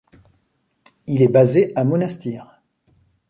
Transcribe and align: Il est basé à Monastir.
Il 1.05 1.21
est 1.21 1.27
basé 1.27 1.73
à 1.75 1.83
Monastir. 1.83 2.59